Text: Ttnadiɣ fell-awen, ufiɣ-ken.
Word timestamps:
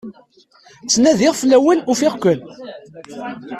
Ttnadiɣ 0.85 1.33
fell-awen, 1.41 1.85
ufiɣ-ken. 1.91 2.39